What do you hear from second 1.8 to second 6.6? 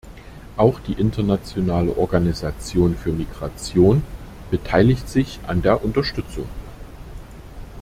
Organisation für Migration beteiligt sich an der Unterstützung.